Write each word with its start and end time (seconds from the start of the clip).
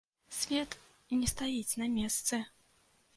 Свет 0.37 0.71
не 1.19 1.29
стаіць 1.33 1.77
на 1.83 1.87
месцы! 1.99 2.41